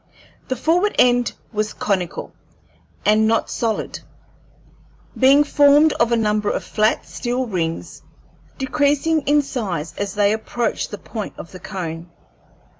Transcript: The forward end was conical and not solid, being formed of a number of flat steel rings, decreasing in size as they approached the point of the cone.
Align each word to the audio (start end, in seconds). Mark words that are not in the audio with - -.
The 0.47 0.55
forward 0.55 0.95
end 0.97 1.31
was 1.53 1.73
conical 1.73 2.33
and 3.05 3.27
not 3.27 3.51
solid, 3.51 3.99
being 5.15 5.43
formed 5.43 5.93
of 5.93 6.11
a 6.11 6.17
number 6.17 6.49
of 6.49 6.63
flat 6.63 7.05
steel 7.05 7.45
rings, 7.45 8.01
decreasing 8.57 9.21
in 9.27 9.43
size 9.43 9.93
as 9.99 10.15
they 10.15 10.33
approached 10.33 10.89
the 10.89 10.97
point 10.97 11.35
of 11.37 11.51
the 11.51 11.59
cone. 11.59 12.09